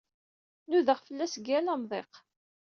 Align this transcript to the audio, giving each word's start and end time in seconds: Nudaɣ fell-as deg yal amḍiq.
Nudaɣ 0.69 0.99
fell-as 1.05 1.33
deg 1.37 1.45
yal 1.49 1.67
amḍiq. 1.73 2.11